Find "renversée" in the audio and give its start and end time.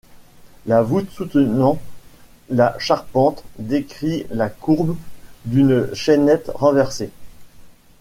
6.55-7.11